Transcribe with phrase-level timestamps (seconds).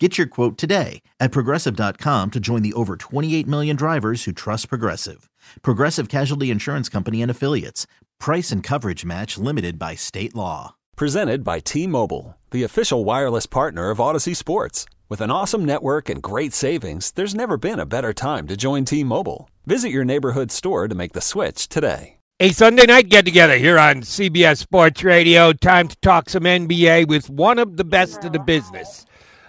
[0.00, 4.68] Get your quote today at progressive.com to join the over 28 million drivers who trust
[4.68, 5.30] Progressive.
[5.62, 7.86] Progressive Casualty Insurance Company and Affiliates.
[8.18, 10.74] Price and coverage match limited by state law.
[10.96, 14.84] Presented by T Mobile, the official wireless partner of Audacy Sports.
[15.08, 18.84] With an awesome network and great savings, there's never been a better time to join
[18.84, 19.48] T Mobile.
[19.64, 22.18] Visit your neighborhood store to make the switch today.
[22.40, 25.52] A Sunday night get together here on CBS Sports Radio.
[25.52, 29.06] Time to talk some NBA with one of the best in the business.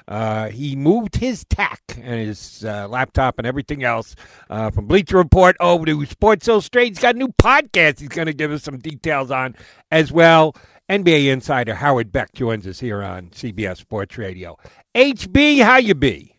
[0.08, 4.16] Uh, he moved his tech and his uh, laptop and everything else
[4.50, 6.90] uh, from Bleacher Report over to Sports Illustrated.
[6.90, 9.56] He's got a new podcast he's going to give us some details on
[9.92, 10.56] as well.
[10.90, 14.56] NBA insider Howard Beck joins us here on CBS Sports Radio.
[14.96, 16.36] HB, how you be?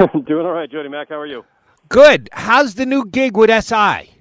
[0.26, 1.10] Doing all right, Jody Mac.
[1.10, 1.44] How are you?
[1.88, 2.28] Good.
[2.32, 4.13] How's the new gig with SI?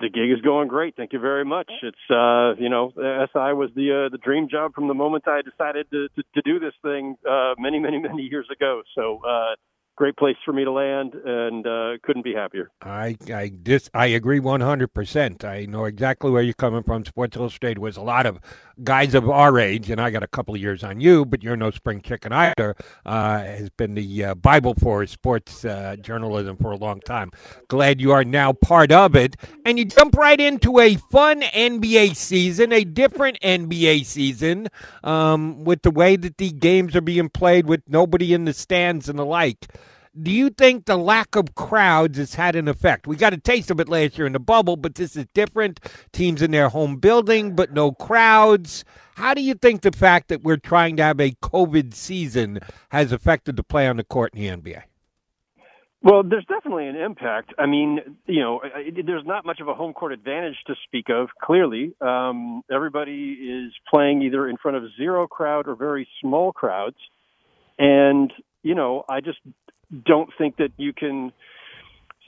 [0.00, 0.96] The gig is going great.
[0.96, 1.70] Thank you very much.
[1.82, 5.42] It's uh, you know, SI was the uh, the dream job from the moment I
[5.42, 8.82] decided to to, to do this thing uh, many many many years ago.
[8.94, 9.54] So uh,
[10.00, 12.70] great place for me to land, and uh, couldn't be happier.
[12.80, 15.44] I I dis I agree one hundred percent.
[15.44, 17.04] I know exactly where you're coming from.
[17.04, 18.40] Sports Illustrated was a lot of
[18.82, 21.54] guys of our age, and I got a couple of years on you, but you're
[21.54, 22.76] no spring chicken either.
[23.04, 27.30] Uh, has been the uh, Bible for sports uh, journalism for a long time.
[27.68, 32.16] Glad you are now part of it, and you jump right into a fun NBA
[32.16, 34.68] season, a different NBA season,
[35.04, 39.06] um, with the way that the games are being played, with nobody in the stands
[39.06, 39.68] and the like.
[40.18, 43.06] Do you think the lack of crowds has had an effect?
[43.06, 45.78] We got a taste of it last year in the bubble, but this is different.
[46.12, 48.84] Teams in their home building, but no crowds.
[49.14, 53.12] How do you think the fact that we're trying to have a COVID season has
[53.12, 54.82] affected the play on the court in the NBA?
[56.02, 57.52] Well, there's definitely an impact.
[57.56, 58.62] I mean, you know,
[59.06, 61.28] there's not much of a home court advantage to speak of.
[61.40, 66.96] Clearly, um, everybody is playing either in front of zero crowd or very small crowds,
[67.78, 68.32] and
[68.62, 69.38] you know, I just
[70.04, 71.32] don't think that you can,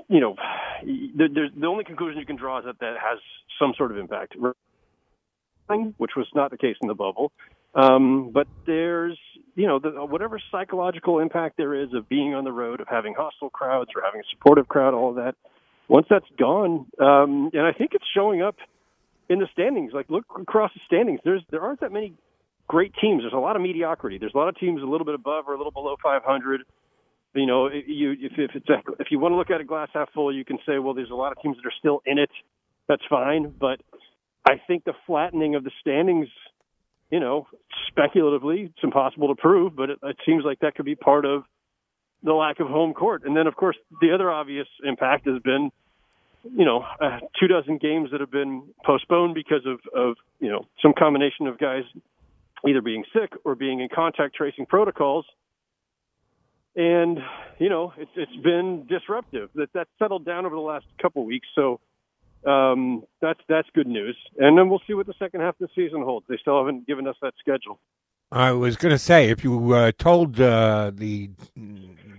[0.09, 0.37] you know,
[0.85, 3.19] there's the only conclusion you can draw is that that has
[3.59, 7.33] some sort of impact, which was not the case in the bubble.
[7.75, 9.19] Um, but there's,
[9.55, 13.15] you know, the, whatever psychological impact there is of being on the road, of having
[13.15, 15.35] hostile crowds or having a supportive crowd, all of that.
[15.89, 18.57] Once that's gone, um, and I think it's showing up
[19.29, 19.93] in the standings.
[19.93, 22.15] Like look across the standings, there's there aren't that many
[22.69, 23.23] great teams.
[23.23, 24.19] There's a lot of mediocrity.
[24.19, 26.63] There's a lot of teams a little bit above or a little below 500
[27.35, 29.89] you know, you if if it's a, if you want to look at a glass
[29.95, 32.19] half full, you can say, well, there's a lot of teams that are still in
[32.19, 32.31] it.
[32.89, 33.81] That's fine, but
[34.45, 36.29] I think the flattening of the standings,
[37.11, 37.47] you know,
[37.89, 41.45] speculatively, it's impossible to prove, but it, it seems like that could be part of
[42.23, 43.23] the lack of home court.
[43.25, 45.71] And then, of course, the other obvious impact has been,
[46.45, 50.67] you know, uh, two dozen games that have been postponed because of of you know
[50.83, 51.85] some combination of guys
[52.67, 55.25] either being sick or being in contact tracing protocols
[56.77, 57.19] and
[57.59, 59.51] you know it's it's been disruptive.
[59.55, 61.81] That that settled down over the last couple weeks, so
[62.47, 64.17] um, that's that's good news.
[64.39, 66.27] And then we'll see what the second half of the season holds.
[66.29, 67.79] They still haven't given us that schedule.
[68.33, 71.31] I was going to say, if you uh, told uh, the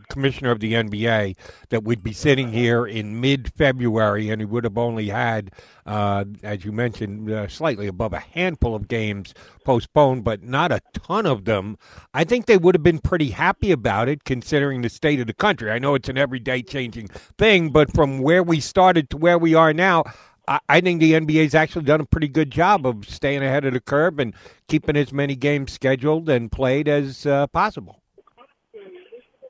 [0.10, 1.36] commissioner of the NBA
[1.70, 5.50] that we'd be sitting here in mid February and he would have only had,
[5.88, 9.34] uh, as you mentioned, uh, slightly above a handful of games
[9.66, 11.78] postponed, but not a ton of them,
[12.14, 15.34] I think they would have been pretty happy about it considering the state of the
[15.34, 15.72] country.
[15.72, 17.08] I know it's an everyday changing
[17.40, 20.04] thing, but from where we started to where we are now,
[20.48, 23.80] I think the NBA's actually done a pretty good job of staying ahead of the
[23.80, 24.34] curve and
[24.68, 28.02] keeping as many games scheduled and played as uh, possible.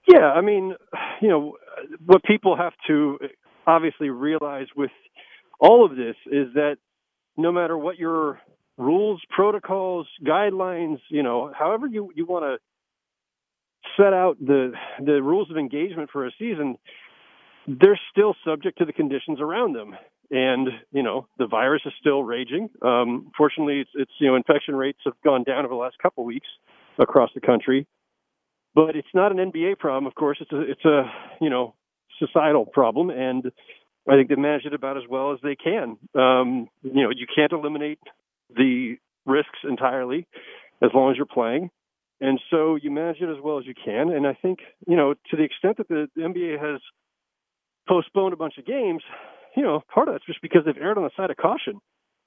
[0.08, 0.76] Yeah, I mean,
[1.22, 1.56] you know,
[2.06, 3.18] what people have to
[3.66, 4.92] obviously realize with
[5.59, 6.78] all of this is that
[7.38, 8.39] no matter what your
[8.78, 12.57] rules, protocols, guidelines, you know, however you you want to
[13.98, 14.74] set out the
[15.04, 16.78] the rules of engagement for a season,
[17.68, 19.96] they're still subject to the conditions around them
[20.31, 22.70] and you know the virus is still raging.
[22.81, 26.24] Um, fortunately, it's, it's you know infection rates have gone down over the last couple
[26.24, 26.48] of weeks
[27.00, 27.88] across the country,
[28.75, 30.08] but it's not an NBA problem.
[30.08, 31.04] Of course, it's a it's a
[31.42, 31.75] you know
[32.20, 33.52] societal problem, and
[34.10, 35.98] I think they manage it about as well as they can.
[36.16, 38.00] Um, you know, you can't eliminate
[38.56, 40.28] the risks entirely
[40.81, 41.70] as long as you're playing.
[42.20, 44.10] And so you manage it as well as you can.
[44.10, 46.80] And I think, you know, to the extent that the, the NBA has
[47.88, 49.04] postponed a bunch of games,
[49.55, 51.79] you know, part of that's just because they've erred on the side of caution.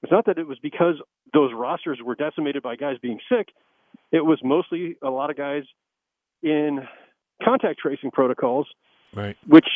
[0.03, 0.95] It's not that it was because
[1.33, 3.49] those rosters were decimated by guys being sick.
[4.11, 5.63] It was mostly a lot of guys
[6.43, 6.81] in
[7.43, 8.67] contact tracing protocols,
[9.13, 9.35] right?
[9.47, 9.67] Which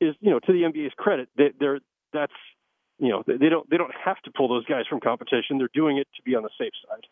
[0.00, 1.80] is, you know, to the NBA's credit, they, they're
[2.12, 2.32] that's,
[2.98, 5.58] you know, they don't they don't have to pull those guys from competition.
[5.58, 7.06] They're doing it to be on the safe side.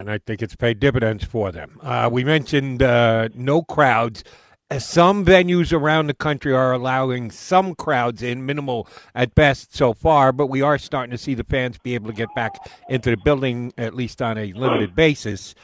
[0.00, 1.78] And I think it's paid dividends for them.
[1.82, 4.24] Uh, we mentioned uh, no crowds.
[4.76, 10.30] Some venues around the country are allowing some crowds in, minimal at best so far,
[10.30, 12.54] but we are starting to see the fans be able to get back
[12.86, 15.54] into the building, at least on a limited basis.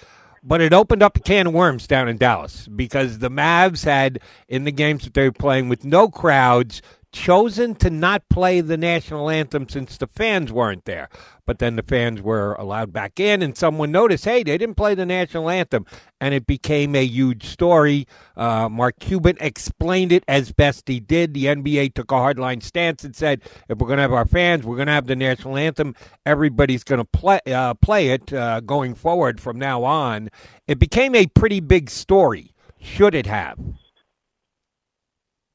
[0.43, 4.21] But it opened up a can of worms down in Dallas because the Mavs had,
[4.49, 6.81] in the games that they were playing with no crowds,
[7.15, 11.09] chosen to not play the national anthem since the fans weren't there.
[11.47, 14.95] But then the fans were allowed back in, and someone noticed, hey, they didn't play
[14.95, 15.87] the national anthem.
[16.21, 18.07] And it became a huge story.
[18.37, 21.35] Uh, Mark Cuban explained it as best he did.
[21.35, 24.65] The NBA took a hardline stance and said, if we're going to have our fans,
[24.65, 25.95] we're going to have the national anthem.
[26.27, 30.31] Everybody's going to play, uh, play it uh, going forward from now on.
[30.67, 32.55] It became a pretty big story.
[32.81, 33.59] Should it have?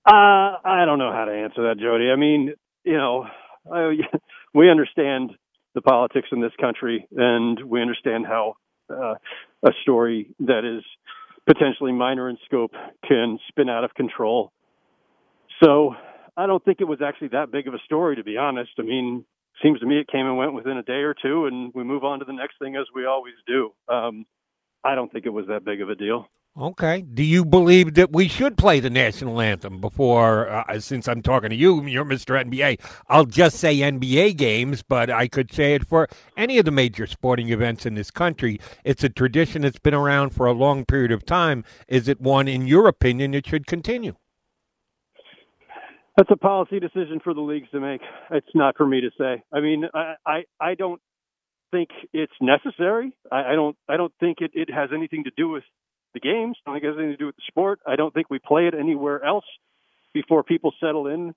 [0.09, 2.09] Uh, I don't know how to answer that, Jody.
[2.09, 2.53] I mean,
[2.83, 3.27] you know,
[3.71, 3.91] I,
[4.55, 5.31] we understand
[5.75, 8.55] the politics in this country, and we understand how
[8.89, 9.15] uh,
[9.63, 10.83] a story that is
[11.45, 12.71] potentially minor in scope
[13.07, 14.51] can spin out of control.
[15.63, 15.93] So
[16.35, 18.71] I don't think it was actually that big of a story, to be honest.
[18.79, 19.25] I mean,
[19.61, 22.03] seems to me it came and went within a day or two, and we move
[22.03, 23.73] on to the next thing as we always do.
[23.87, 24.25] Um,
[24.83, 26.27] I don't think it was that big of a deal.
[26.57, 27.01] Okay.
[27.01, 31.51] Do you believe that we should play the national anthem before, uh, since I'm talking
[31.51, 32.43] to you, you're Mr.
[32.43, 32.79] NBA?
[33.07, 37.07] I'll just say NBA games, but I could say it for any of the major
[37.07, 38.59] sporting events in this country.
[38.83, 41.63] It's a tradition that's been around for a long period of time.
[41.87, 44.15] Is it one, in your opinion, that should continue?
[46.17, 48.01] That's a policy decision for the leagues to make.
[48.31, 49.41] It's not for me to say.
[49.53, 50.99] I mean, I, I, I don't
[51.71, 53.13] think it's necessary.
[53.31, 55.63] I, I don't I don't think it, it has anything to do with
[56.19, 56.57] the games.
[56.65, 57.79] I don't think it has anything to do with the sport.
[57.87, 59.45] I don't think we play it anywhere else
[60.13, 61.33] before people settle in.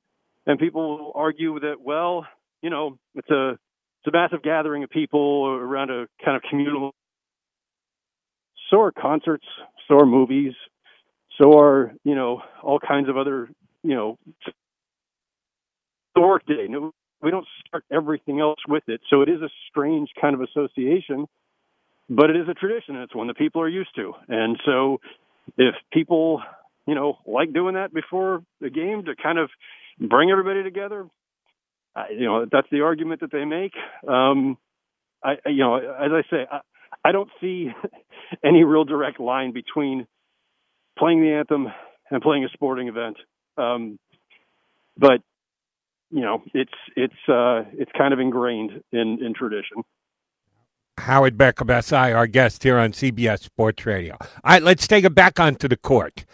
[0.46, 2.26] And people will argue that, well,
[2.62, 6.92] you know, it's a it's a massive gathering of people around a kind of communal.
[8.70, 9.46] So are concerts,
[9.86, 10.54] so are movies,
[11.38, 13.50] so are you know all kinds of other
[13.84, 14.18] you know
[16.16, 16.66] the workday.
[17.22, 21.26] We don't start everything else with it, so it is a strange kind of association
[22.08, 22.94] but it is a tradition.
[22.96, 24.12] And it's one that people are used to.
[24.28, 25.00] And so
[25.56, 26.42] if people,
[26.86, 29.50] you know, like doing that before the game to kind of
[29.98, 31.06] bring everybody together,
[31.94, 33.72] I, you know, that's the argument that they make.
[34.08, 34.56] Um,
[35.22, 36.60] I, you know, as I say, I,
[37.04, 37.68] I don't see
[38.44, 40.06] any real direct line between
[40.98, 41.68] playing the anthem
[42.10, 43.16] and playing a sporting event.
[43.56, 43.98] Um,
[44.96, 45.20] but
[46.10, 49.82] you know, it's it's uh, it's kind of ingrained in in tradition.
[50.98, 54.16] Howard Beckham, SI, our guest here on CBS Sports Radio.
[54.20, 56.24] All right, let's take it back onto the court.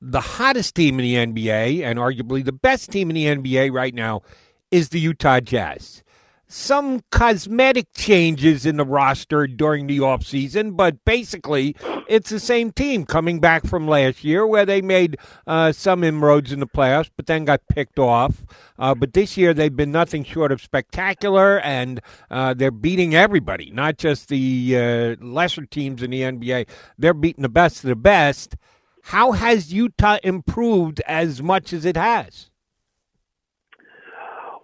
[0.00, 3.94] The hottest team in the NBA, and arguably the best team in the NBA right
[3.94, 4.22] now,
[4.70, 6.02] is the Utah Jazz
[6.48, 11.76] some cosmetic changes in the roster during the offseason, but basically
[12.08, 16.50] it's the same team coming back from last year where they made uh, some inroads
[16.50, 18.42] in the playoffs, but then got picked off.
[18.78, 22.00] Uh, but this year they've been nothing short of spectacular, and
[22.30, 26.66] uh, they're beating everybody, not just the uh, lesser teams in the NBA.
[26.96, 28.56] They're beating the best of the best.
[29.04, 32.50] How has Utah improved as much as it has?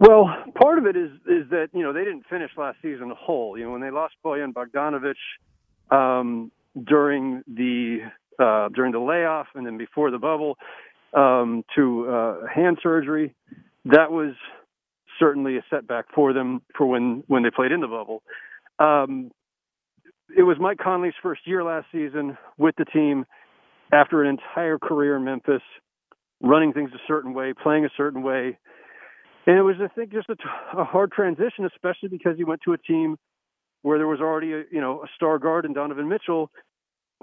[0.07, 3.57] Well, part of it is is that you know they didn't finish last season whole.
[3.57, 5.15] You know when they lost Bojan Bogdanovic
[5.91, 6.53] um,
[6.87, 8.01] during the
[8.39, 10.59] uh, during the layoff and then before the bubble
[11.15, 13.35] um, to uh, hand surgery,
[13.87, 14.35] that was
[15.19, 18.23] certainly a setback for them for when when they played in the bubble.
[18.79, 19.31] Um,
[20.37, 23.25] it was Mike Conley's first year last season with the team
[23.91, 25.63] after an entire career in Memphis,
[26.43, 28.59] running things a certain way, playing a certain way
[29.47, 30.37] and it was, I think, just a,
[30.79, 33.17] a hard transition, especially because he went to a team
[33.83, 36.51] where there was already a you know a star guard in Donovan Mitchell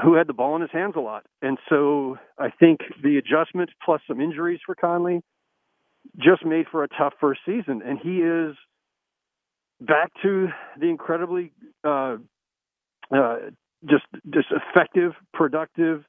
[0.02, 1.26] who had the ball in his hands a lot.
[1.42, 5.22] And so I think the adjustment plus some injuries for Conley
[6.18, 7.82] just made for a tough first season.
[7.86, 8.56] And he is
[9.80, 10.48] back to
[10.80, 11.52] the incredibly
[11.84, 12.18] uh,
[13.14, 13.38] uh,
[13.90, 16.04] just just effective, productive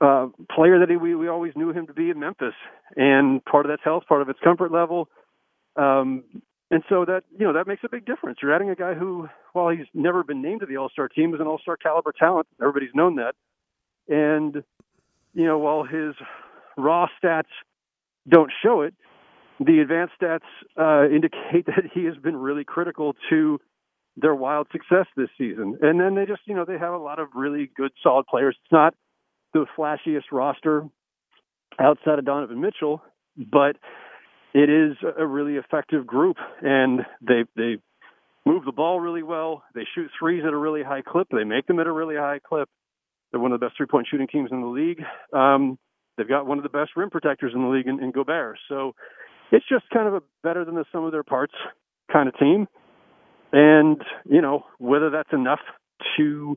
[0.00, 2.54] uh, player that he, we, we always knew him to be in Memphis.
[2.96, 5.08] And part of that's health, part of it's comfort level.
[5.76, 6.24] Um,
[6.70, 8.38] and so that, you know, that makes a big difference.
[8.42, 11.34] You're adding a guy who, while he's never been named to the All Star team,
[11.34, 12.46] is an All Star caliber talent.
[12.60, 13.34] Everybody's known that.
[14.08, 14.62] And,
[15.34, 16.14] you know, while his
[16.76, 17.44] raw stats
[18.28, 18.94] don't show it,
[19.60, 20.40] the advanced stats
[20.76, 23.60] uh, indicate that he has been really critical to
[24.16, 25.78] their wild success this season.
[25.82, 28.56] And then they just, you know, they have a lot of really good, solid players.
[28.62, 28.94] It's not
[29.64, 30.84] the flashiest roster
[31.78, 33.02] outside of Donovan Mitchell,
[33.36, 33.76] but
[34.54, 37.76] it is a really effective group, and they they
[38.46, 39.62] move the ball really well.
[39.74, 41.28] They shoot threes at a really high clip.
[41.30, 42.68] They make them at a really high clip.
[43.30, 45.02] They're one of the best three point shooting teams in the league.
[45.32, 45.78] Um,
[46.16, 48.58] they've got one of the best rim protectors in the league in, in Gobert.
[48.68, 48.94] So
[49.52, 51.54] it's just kind of a better than the sum of their parts
[52.12, 52.66] kind of team.
[53.52, 55.60] And, you know, whether that's enough
[56.16, 56.56] to,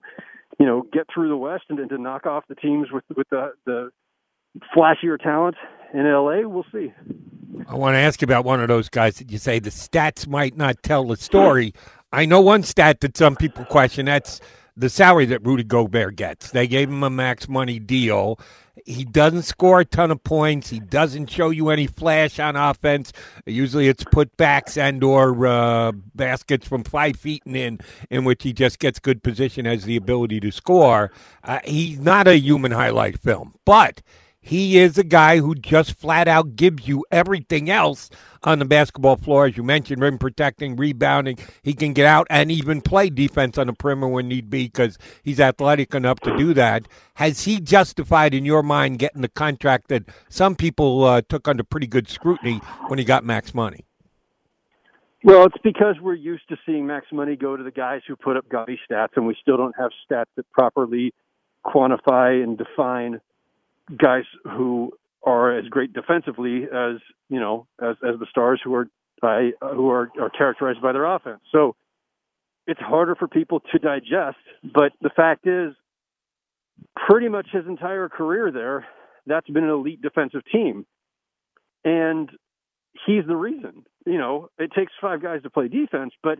[0.59, 3.27] you know, get through the West and, and to knock off the teams with, with
[3.29, 3.89] the, the
[4.75, 5.55] flashier talent
[5.93, 6.93] in LA, we'll see.
[7.67, 10.27] I want to ask you about one of those guys that you say the stats
[10.27, 11.73] might not tell the story.
[12.11, 14.05] I know one stat that some people question.
[14.05, 14.39] That's
[14.79, 16.51] the salary that Rudy Gobert gets.
[16.51, 18.39] They gave him a max money deal.
[18.85, 20.69] He doesn't score a ton of points.
[20.69, 23.11] He doesn't show you any flash on offense.
[23.45, 28.53] Usually, it's putbacks and or uh, baskets from five feet and in, in which he
[28.53, 31.11] just gets good position, has the ability to score.
[31.43, 34.01] Uh, he's not a human highlight film, but
[34.41, 38.09] he is a guy who just flat out gives you everything else
[38.43, 39.47] on the basketball floor.
[39.47, 41.37] As you mentioned, rim protecting, rebounding.
[41.61, 44.97] He can get out and even play defense on the perimeter when need be because
[45.23, 46.87] he's athletic enough to do that.
[47.15, 51.63] Has he justified, in your mind, getting the contract that some people uh, took under
[51.63, 53.85] pretty good scrutiny when he got max money?
[55.21, 58.37] Well, it's because we're used to seeing max money go to the guys who put
[58.37, 61.13] up gaudy stats, and we still don't have stats that properly
[61.65, 63.19] quantify and define
[63.97, 64.91] guys who
[65.23, 66.97] are as great defensively as
[67.29, 68.87] you know as as the stars who are
[69.21, 71.41] by who are are characterized by their offense.
[71.51, 71.75] So
[72.67, 74.37] it's harder for people to digest.
[74.63, 75.73] But the fact is,
[76.95, 78.85] pretty much his entire career there,
[79.25, 80.85] that's been an elite defensive team,
[81.83, 82.29] and
[83.05, 83.85] he's the reason.
[84.05, 86.39] You know, it takes five guys to play defense, but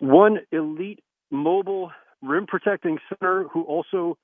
[0.00, 1.90] one elite mobile
[2.22, 4.18] rim protecting center who also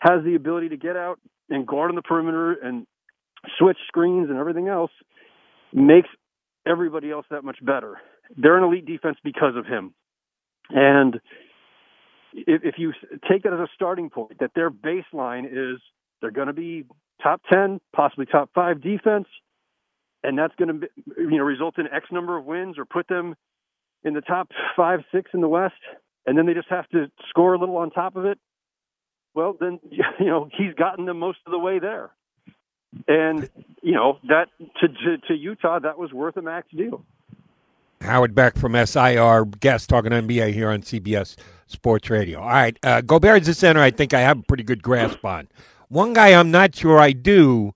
[0.00, 1.18] has the ability to get out
[1.50, 2.86] and guard on the perimeter and
[3.58, 4.90] switch screens and everything else
[5.72, 6.08] makes
[6.66, 7.98] everybody else that much better.
[8.36, 9.94] They're an elite defense because of him.
[10.70, 11.16] And
[12.32, 12.92] if, if you
[13.28, 15.80] take that as a starting point, that their baseline is
[16.20, 16.84] they're going to be
[17.22, 19.26] top 10, possibly top five defense,
[20.22, 23.34] and that's going to you know result in X number of wins or put them
[24.04, 25.74] in the top five, six in the West,
[26.26, 28.38] and then they just have to score a little on top of it
[29.34, 32.10] well, then you know he's gotten them most of the way there,
[33.08, 33.48] and
[33.82, 34.48] you know that
[34.80, 37.04] to to, to Utah that was worth a max deal.
[38.00, 41.36] Howard Beck from SIR, guest talking NBA here on CBS
[41.66, 42.40] Sports Radio.
[42.40, 43.80] All right, uh, Gobert's the center.
[43.80, 45.48] I think I have a pretty good grasp on.
[45.88, 47.72] One guy I'm not sure I do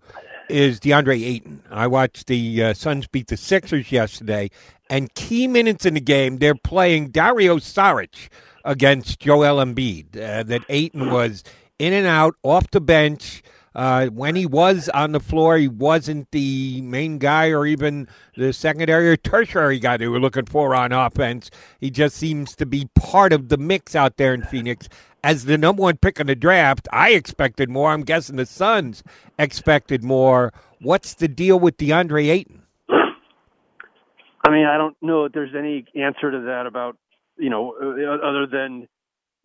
[0.51, 1.63] is DeAndre Ayton.
[1.71, 4.51] I watched the uh, Suns beat the Sixers yesterday,
[4.91, 8.29] and key minutes in the game, they're playing Dario Saric
[8.65, 10.17] against Joel Embiid.
[10.17, 11.45] Uh, that Ayton was
[11.79, 13.43] in and out, off the bench.
[13.75, 18.53] Uh, when he was on the floor, he wasn't the main guy or even the
[18.53, 21.51] secondary or tertiary guy they were looking for on offense.
[21.79, 24.89] He just seems to be part of the mix out there in Phoenix.
[25.23, 27.93] As the number one pick in the draft, I expected more.
[27.93, 29.05] I'm guessing the Suns
[29.39, 30.53] expected more.
[30.81, 32.63] What's the deal with DeAndre Ayton?
[32.89, 36.97] I mean, I don't know if there's any answer to that about
[37.39, 38.89] you know, uh, other than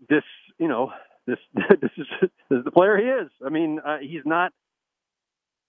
[0.10, 0.24] this,
[0.60, 0.92] you know,
[1.28, 3.32] this this is, this is the player he is.
[3.46, 4.52] I mean, uh, he's not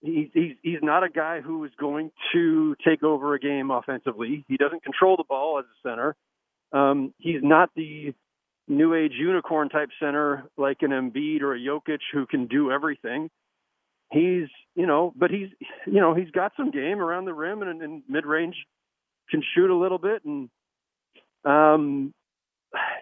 [0.00, 4.44] he's he's he's not a guy who is going to take over a game offensively.
[4.48, 6.16] He doesn't control the ball as a center.
[6.72, 8.14] Um, he's not the
[8.66, 13.30] new age unicorn type center like an Embiid or a Jokic who can do everything.
[14.12, 15.48] He's you know, but he's
[15.86, 18.56] you know he's got some game around the rim and, and mid range
[19.30, 20.50] can shoot a little bit and
[21.44, 22.12] um,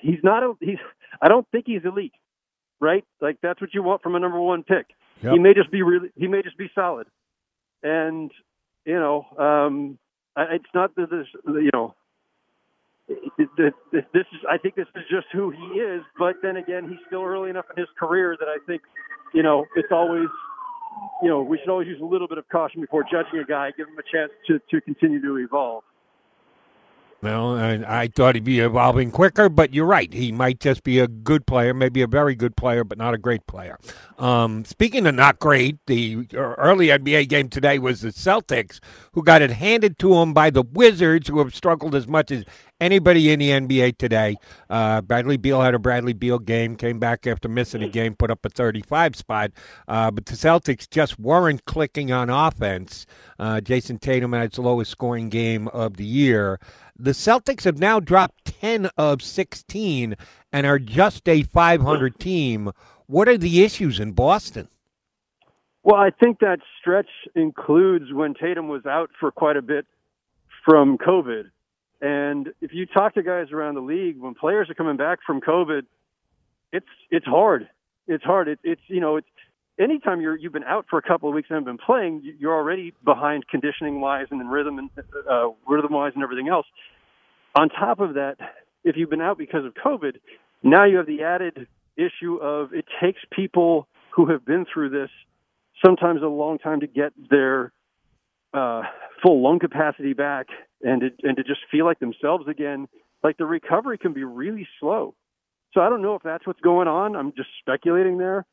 [0.00, 0.78] he's not a he's.
[1.20, 2.14] I don't think he's elite,
[2.80, 3.04] right?
[3.20, 4.86] Like that's what you want from a number one pick.
[5.22, 5.32] Yep.
[5.32, 6.10] He may just be really.
[6.16, 7.06] He may just be solid,
[7.82, 8.30] and
[8.84, 9.98] you know, um,
[10.36, 11.26] it's not that this.
[11.46, 11.94] You know,
[13.08, 13.48] this
[14.14, 14.40] is.
[14.48, 16.02] I think this is just who he is.
[16.18, 18.82] But then again, he's still early enough in his career that I think,
[19.34, 20.28] you know, it's always.
[21.22, 23.70] You know, we should always use a little bit of caution before judging a guy.
[23.76, 25.84] Give him a chance to to continue to evolve.
[27.22, 30.12] Well, I thought he'd be evolving quicker, but you're right.
[30.12, 33.18] He might just be a good player, maybe a very good player, but not a
[33.18, 33.78] great player.
[34.18, 38.80] Um, speaking of not great, the early NBA game today was the Celtics,
[39.12, 42.44] who got it handed to them by the Wizards, who have struggled as much as
[42.80, 44.34] anybody in the NBA today.
[44.68, 48.32] Uh, Bradley Beal had a Bradley Beal game, came back after missing a game, put
[48.32, 49.52] up a 35 spot.
[49.86, 53.06] Uh, but the Celtics just weren't clicking on offense.
[53.38, 56.58] Uh, Jayson Tatum had his lowest scoring game of the year.
[57.02, 60.14] The Celtics have now dropped 10 of 16
[60.52, 62.70] and are just a 500 team.
[63.06, 64.68] What are the issues in Boston?
[65.82, 69.84] Well, I think that stretch includes when Tatum was out for quite a bit
[70.64, 71.50] from COVID.
[72.00, 75.40] And if you talk to guys around the league, when players are coming back from
[75.40, 75.82] COVID,
[76.72, 77.68] it's it's hard.
[78.06, 78.46] It's hard.
[78.46, 79.26] It, it's you know it's
[79.78, 82.54] anytime you're you've been out for a couple of weeks and haven't been playing, you're
[82.54, 84.90] already behind conditioning wise and then rhythm and
[85.30, 86.66] uh, rhythm wise and everything else.
[87.54, 88.36] On top of that,
[88.84, 90.16] if you've been out because of COVID,
[90.62, 95.10] now you have the added issue of it takes people who have been through this
[95.84, 97.72] sometimes a long time to get their
[98.54, 98.82] uh,
[99.22, 100.46] full lung capacity back
[100.82, 102.88] and to, and to just feel like themselves again.
[103.22, 105.14] Like the recovery can be really slow.
[105.72, 107.16] So I don't know if that's what's going on.
[107.16, 108.44] I'm just speculating there.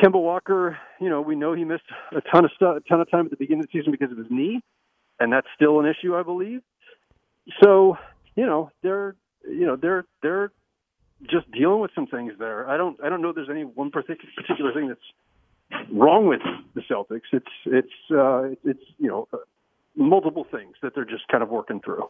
[0.00, 3.10] Kemba Walker, you know, we know he missed a ton of stuff, a ton of
[3.10, 4.60] time at the beginning of the season because of his knee,
[5.18, 6.60] and that's still an issue, I believe.
[7.62, 7.96] So,
[8.34, 9.14] you know, they're,
[9.48, 10.52] you know, they're they're
[11.30, 12.68] just dealing with some things there.
[12.68, 16.40] I don't I don't know there's any one particular particular thing that's wrong with
[16.74, 17.32] the Celtics.
[17.32, 19.28] It's it's uh, it's you know
[19.94, 22.08] multiple things that they're just kind of working through.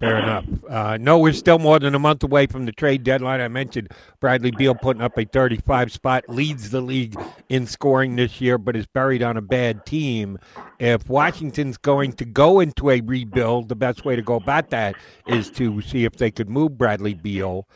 [0.00, 0.44] Fair enough.
[0.68, 3.40] Uh, no, we're still more than a month away from the trade deadline.
[3.40, 3.88] I mentioned
[4.20, 8.76] Bradley Beal putting up a 35 spot, leads the league in scoring this year, but
[8.76, 10.38] is buried on a bad team.
[10.78, 14.94] If Washington's going to go into a rebuild, the best way to go about that
[15.26, 17.66] is to see if they could move Bradley Beal.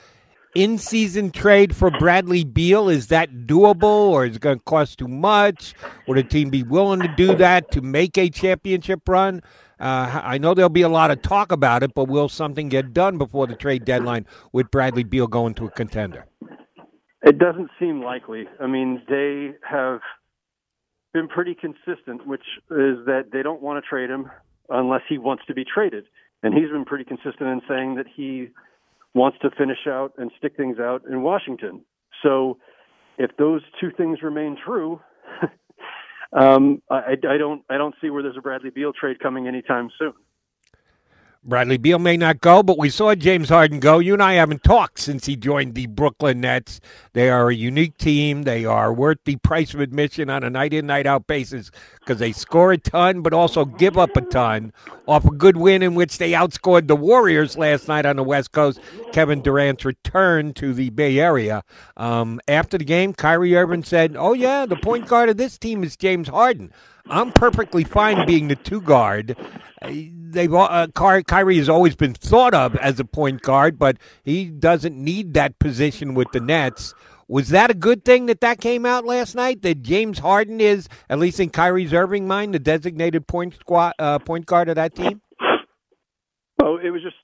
[0.55, 4.99] In season trade for Bradley Beal, is that doable or is it going to cost
[4.99, 5.73] too much?
[6.07, 9.41] Would a team be willing to do that to make a championship run?
[9.81, 12.93] Uh, I know there'll be a lot of talk about it, but will something get
[12.93, 16.27] done before the trade deadline with Bradley Beal going to a contender?
[17.23, 18.45] It doesn't seem likely.
[18.61, 20.01] I mean, they have
[21.15, 24.31] been pretty consistent, which is that they don't want to trade him
[24.69, 26.05] unless he wants to be traded.
[26.43, 28.51] And he's been pretty consistent in saying that he
[29.15, 31.85] wants to finish out and stick things out in Washington.
[32.23, 32.59] So
[33.19, 35.01] if those two things remain true,
[36.33, 39.91] um, I, I don't I don't see where there's a Bradley Beal trade coming anytime
[39.99, 40.15] soon.
[41.45, 43.99] Bradley Beal may not go, but we saw James Harden go.
[43.99, 46.81] You and I haven't talked since he joined the Brooklyn Nets.
[47.15, 48.45] They are a unique team.
[48.45, 52.21] They are worth the price of admission on a night in, night out basis because
[52.21, 54.73] they score a ton, but also give up a ton
[55.09, 58.53] off a good win in which they outscored the Warriors last night on the West
[58.53, 58.79] Coast.
[59.13, 61.65] Kevin Durant's return to the Bay Area.
[61.97, 65.83] Um, after the game, Kyrie Irving said, Oh, yeah, the point guard of this team
[65.83, 66.73] is James Harden.
[67.09, 69.37] I'm perfectly fine being the two guard.
[69.83, 74.97] They've uh, Kyrie has always been thought of as a point guard, but he doesn't
[74.97, 76.95] need that position with the Nets.
[77.29, 79.63] Was that a good thing that that came out last night?
[79.63, 84.19] That James Harden is, at least in Kyrie's Irving mind, the designated point squad, uh,
[84.19, 85.21] point guard of that team.
[86.59, 87.17] Well, it was just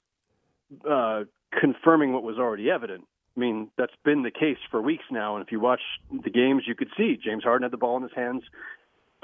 [0.88, 1.24] uh,
[1.60, 3.04] confirming what was already evident.
[3.36, 5.36] I mean, that's been the case for weeks now.
[5.36, 8.02] And if you watch the games, you could see James Harden had the ball in
[8.02, 8.42] his hands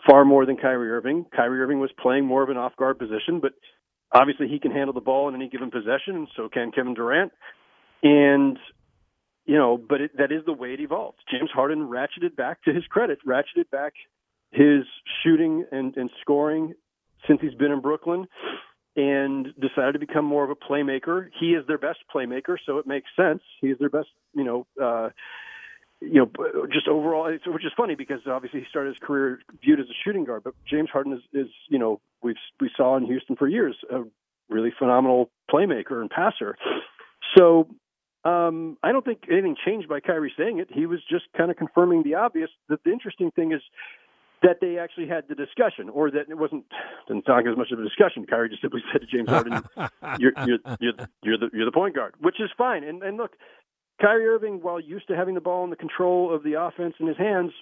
[0.08, 1.26] far more than Kyrie Irving.
[1.34, 3.52] Kyrie Irving was playing more of an off guard position, but
[4.12, 7.32] obviously he can handle the ball in any given possession, and so can Kevin Durant.
[8.02, 8.58] And
[9.46, 11.18] you know, but it, that is the way it evolved.
[11.30, 13.92] James Harden ratcheted back to his credit, ratcheted back
[14.52, 14.84] his
[15.22, 16.74] shooting and, and scoring
[17.26, 18.26] since he's been in Brooklyn
[18.96, 21.28] and decided to become more of a playmaker.
[21.38, 23.42] He is their best playmaker, so it makes sense.
[23.60, 25.10] He's their best, you know, uh,
[26.00, 29.86] you know, just overall, which is funny because obviously he started his career viewed as
[29.86, 33.36] a shooting guard, but James Harden is, is you know, we've we saw in Houston
[33.36, 34.02] for years a
[34.48, 36.56] really phenomenal playmaker and passer.
[37.36, 37.68] So
[38.24, 40.68] um, I don't think anything changed by Kyrie saying it.
[40.72, 42.50] He was just kind of confirming the obvious.
[42.68, 43.60] The, the interesting thing is
[44.42, 46.64] that they actually had the discussion, or that it wasn't
[47.08, 48.26] didn't sound like as much of a discussion.
[48.26, 49.62] Kyrie just simply said to James Harden,
[50.18, 52.84] "You're you're you're, you're the you're the point guard," which is fine.
[52.84, 53.32] And and look,
[54.00, 57.06] Kyrie Irving, while used to having the ball and the control of the offense in
[57.06, 57.52] his hands,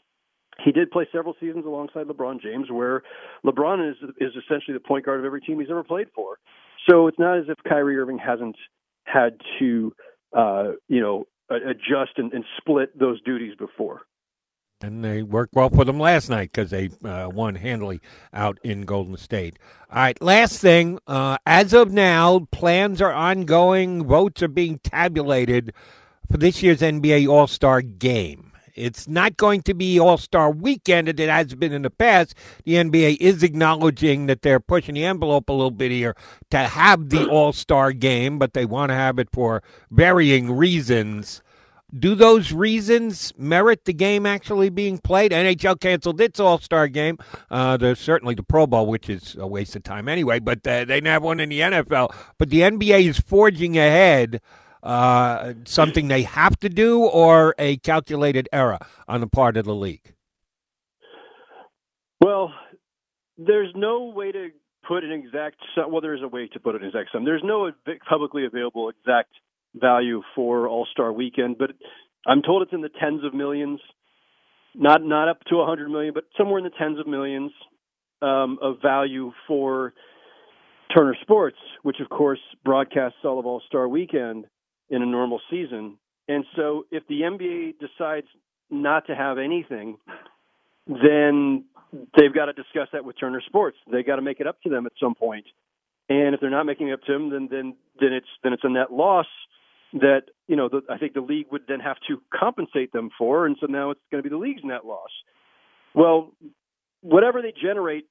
[0.64, 3.02] he did play several seasons alongside LeBron James, where
[3.44, 6.38] LeBron is is essentially the point guard of every team he's ever played for.
[6.88, 8.56] So it's not as if Kyrie Irving hasn't
[9.04, 9.92] had to,
[10.36, 14.02] uh, you know, adjust and, and split those duties before.
[14.82, 18.00] and they worked well for them last night because they uh, won handily
[18.32, 19.58] out in Golden State.
[19.90, 20.98] All right, last thing.
[21.06, 24.04] Uh, as of now, plans are ongoing.
[24.04, 25.72] Votes are being tabulated
[26.36, 28.52] this year's NBA All Star game.
[28.74, 32.34] It's not going to be All Star weekend as it has been in the past.
[32.64, 36.16] The NBA is acknowledging that they're pushing the envelope a little bit here
[36.50, 41.42] to have the All Star game, but they want to have it for varying reasons
[41.98, 45.30] do those reasons merit the game actually being played?
[45.30, 47.18] NHL canceled its All Star game.
[47.50, 50.84] Uh, there's certainly the Pro Bowl, which is a waste of time anyway, but uh,
[50.84, 52.14] they didn't have one in the NFL.
[52.38, 54.40] But the NBA is forging ahead.
[54.82, 59.74] Uh, something they have to do, or a calculated error on the part of the
[59.74, 60.14] league?
[62.20, 62.52] Well,
[63.38, 64.48] there's no way to
[64.86, 65.56] put an exact.
[65.74, 65.92] sum.
[65.92, 67.24] Well, there is a way to put an exact sum.
[67.24, 67.70] There's no
[68.08, 69.30] publicly available exact
[69.74, 71.70] value for All Star Weekend, but
[72.26, 73.80] I'm told it's in the tens of millions,
[74.74, 77.52] not not up to a hundred million, but somewhere in the tens of millions
[78.20, 79.94] um, of value for
[80.94, 84.46] Turner Sports, which of course broadcasts all of All Star Weekend
[84.92, 85.98] in a normal season.
[86.28, 88.28] And so, if the NBA decides
[88.70, 89.96] not to have anything,
[90.86, 91.64] then
[92.16, 93.76] they've got to discuss that with Turner Sports.
[93.90, 95.46] They got to make it up to them at some point.
[96.08, 98.64] And if they're not making it up to them, then then then it's then it's
[98.64, 99.26] a net loss
[99.94, 103.46] that you know the, I think the league would then have to compensate them for,
[103.46, 105.10] and so now it's going to be the league's net loss.
[105.94, 106.32] Well,
[107.02, 108.06] whatever they generate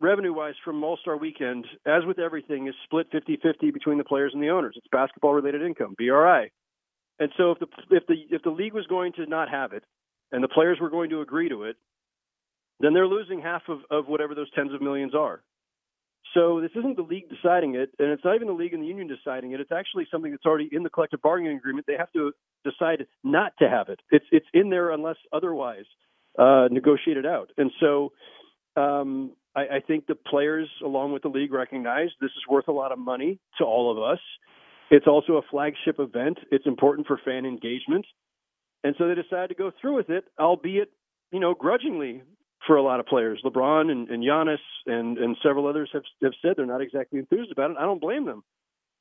[0.00, 4.32] revenue wise from All Star Weekend, as with everything, is split 50-50 between the players
[4.34, 4.74] and the owners.
[4.76, 6.50] It's basketball related income, BRI.
[7.18, 9.84] And so if the if the if the league was going to not have it,
[10.32, 11.76] and the players were going to agree to it,
[12.80, 15.42] then they're losing half of, of whatever those tens of millions are.
[16.34, 18.86] So this isn't the league deciding it, and it's not even the league and the
[18.86, 19.60] union deciding it.
[19.60, 21.86] It's actually something that's already in the collective bargaining agreement.
[21.86, 22.32] They have to
[22.64, 24.00] decide not to have it.
[24.10, 25.84] It's it's in there unless otherwise
[26.38, 27.50] uh, negotiated out.
[27.58, 28.12] And so
[28.76, 32.72] um, I, I think the players, along with the league, recognize this is worth a
[32.72, 34.20] lot of money to all of us.
[34.90, 36.38] It's also a flagship event.
[36.50, 38.06] It's important for fan engagement,
[38.82, 40.90] and so they decided to go through with it, albeit
[41.30, 42.22] you know grudgingly
[42.66, 43.40] for a lot of players.
[43.44, 47.52] LeBron and, and Giannis and, and several others have have said they're not exactly enthused
[47.52, 47.76] about it.
[47.78, 48.42] I don't blame them.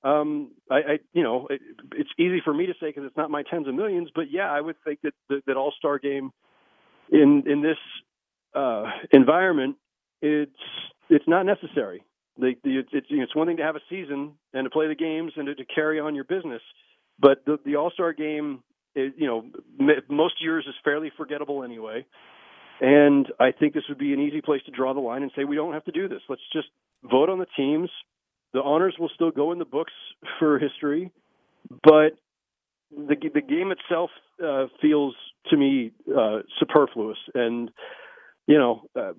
[0.02, 1.62] Um, I, I you know, it,
[1.94, 4.50] it's easy for me to say because it's not my tens of millions, but yeah,
[4.50, 6.32] I would think that that, that All Star game
[7.12, 7.78] in in this
[8.56, 9.76] uh, environment,
[10.22, 10.52] it's
[11.10, 12.04] it's not necessary.
[12.38, 15.34] The, the, it's it's, one thing to have a season and to play the games
[15.36, 16.62] and to, to carry on your business,
[17.20, 18.64] but the the All Star game,
[18.96, 19.46] is, you know,
[20.10, 22.06] most years is fairly forgettable anyway.
[22.82, 25.44] And I think this would be an easy place to draw the line and say
[25.44, 26.22] we don't have to do this.
[26.30, 26.68] Let's just
[27.04, 27.90] vote on the teams.
[28.54, 29.94] The honors will still go in the books
[30.40, 31.12] for history,
[31.84, 32.14] but
[32.92, 34.10] the the game itself
[34.44, 35.14] uh, feels
[35.50, 37.18] to me uh, superfluous.
[37.36, 37.70] And
[38.50, 39.14] you know, uh,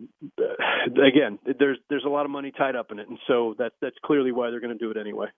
[1.07, 3.95] again, there's there's a lot of money tied up in it, and so that that's
[4.05, 5.29] clearly why they're going to do it anyway.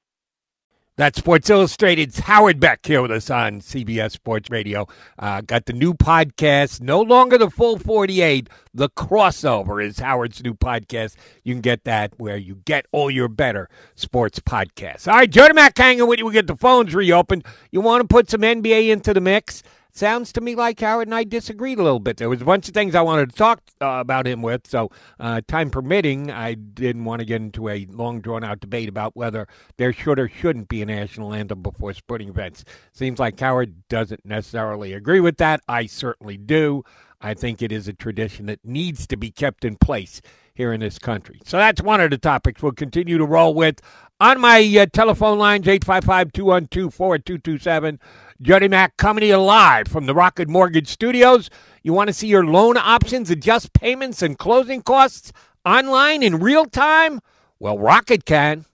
[0.96, 4.86] That's Sports Illustrated's Howard Beck here with us on CBS Sports Radio.
[5.18, 8.48] Uh, got the new podcast, no longer the full 48.
[8.72, 11.16] The crossover is Howard's new podcast.
[11.44, 15.06] You can get that where you get all your better sports podcasts.
[15.06, 16.26] All right, Jordan Mack hanging with you.
[16.26, 17.44] We get the phones reopened.
[17.70, 19.62] You want to put some NBA into the mix?
[19.92, 22.16] Sounds to me like Howard and I disagreed a little bit.
[22.16, 24.90] There was a bunch of things I wanted to talk uh, about him with, so
[25.20, 29.14] uh, time permitting, I didn't want to get into a long drawn out debate about
[29.14, 32.64] whether there should or shouldn't be a national anthem before sporting events.
[32.92, 35.60] Seems like Howard doesn't necessarily agree with that.
[35.68, 36.82] I certainly do.
[37.20, 40.20] I think it is a tradition that needs to be kept in place
[40.54, 41.40] here in this country.
[41.44, 43.80] So that's one of the topics we'll continue to roll with.
[44.20, 47.98] On my uh, telephone lines, 855 212 4227.
[48.42, 51.48] Jody Mac coming to you live from the Rocket Mortgage Studios.
[51.84, 55.32] You want to see your loan options, adjust payments and closing costs
[55.64, 57.20] online in real time?
[57.60, 58.64] Well, Rocket can.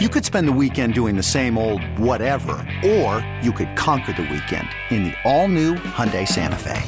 [0.00, 4.22] You could spend the weekend doing the same old whatever, or you could conquer the
[4.22, 6.82] weekend in the all-new Hyundai Santa Fe.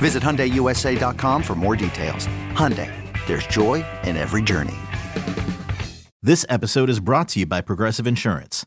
[0.00, 2.26] Visit HyundaiUSA.com for more details.
[2.54, 2.92] Hyundai,
[3.28, 4.74] there's joy in every journey.
[6.20, 8.66] This episode is brought to you by Progressive Insurance.